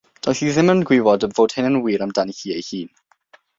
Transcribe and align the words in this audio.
Doedd 0.27 0.39
hi 0.45 0.47
ddim 0.55 0.71
yn 0.73 0.81
gwybod 0.91 1.27
fod 1.41 1.55
hyn 1.59 1.69
yn 1.71 1.79
wir 1.85 2.07
amdani 2.09 2.37
hi 2.41 2.57
ei 2.59 2.67
hun. 2.73 2.93